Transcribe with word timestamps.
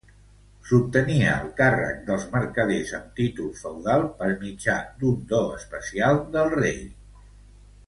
S'obtenia 0.67 1.33
el 1.41 1.51
càrrec 1.59 1.99
dels 2.07 2.25
mercaders 2.31 2.95
amb 3.01 3.13
títol 3.21 3.53
feudal 3.61 4.07
per 4.23 4.31
mitjà 4.41 4.79
d'un 5.05 5.21
do 5.35 5.43
especial 5.61 6.21
del 6.39 6.51
rei. 6.59 6.83